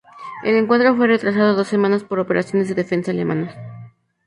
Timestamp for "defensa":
2.73-3.11